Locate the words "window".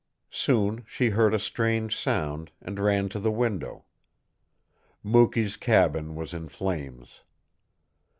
3.29-3.85